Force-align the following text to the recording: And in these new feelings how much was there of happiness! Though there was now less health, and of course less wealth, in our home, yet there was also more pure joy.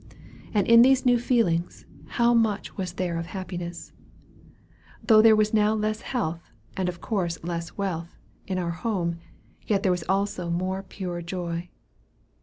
And 0.51 0.65
in 0.67 0.81
these 0.81 1.05
new 1.05 1.19
feelings 1.19 1.85
how 2.07 2.33
much 2.33 2.75
was 2.75 2.93
there 2.93 3.19
of 3.19 3.27
happiness! 3.27 3.91
Though 5.03 5.21
there 5.21 5.35
was 5.35 5.53
now 5.53 5.75
less 5.75 6.01
health, 6.01 6.49
and 6.75 6.89
of 6.89 7.01
course 7.01 7.37
less 7.43 7.77
wealth, 7.77 8.17
in 8.47 8.57
our 8.57 8.71
home, 8.71 9.19
yet 9.67 9.83
there 9.83 9.91
was 9.91 10.03
also 10.09 10.49
more 10.49 10.81
pure 10.81 11.21
joy. 11.21 11.69